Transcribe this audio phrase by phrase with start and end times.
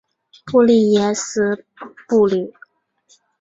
[0.45, 1.63] 布利耶斯
[2.07, 2.51] 布吕。